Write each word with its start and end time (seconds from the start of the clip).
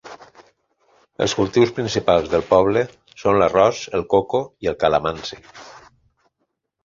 Els 1.25 1.33
cultius 1.39 1.73
principals 1.79 2.31
del 2.31 2.45
poble 2.53 2.83
són 3.23 3.37
l'arròs, 3.41 3.83
el 3.99 4.05
coco 4.13 4.41
i 4.67 4.71
el 4.71 4.79
calamansi. 4.85 5.37